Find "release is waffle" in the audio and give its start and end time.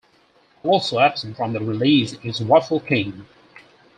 1.59-2.79